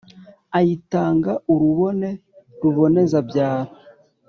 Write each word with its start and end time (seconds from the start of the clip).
Ayitanga 0.57 1.31
urubone 1.53 2.09
Ruboneza-byaro, 2.61 3.71